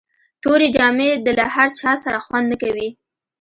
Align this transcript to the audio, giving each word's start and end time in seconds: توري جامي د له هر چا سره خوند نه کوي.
توري 0.41 0.67
جامي 0.75 1.09
د 1.25 1.27
له 1.39 1.45
هر 1.55 1.67
چا 1.79 1.91
سره 2.03 2.17
خوند 2.25 2.45
نه 2.51 2.57
کوي. 2.61 2.87